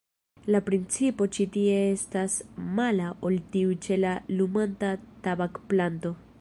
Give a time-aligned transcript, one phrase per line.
[0.53, 2.37] La principo ĉi tie estas
[2.81, 4.93] mala ol tiu ĉe la lumanta
[5.29, 6.19] tabakplanto.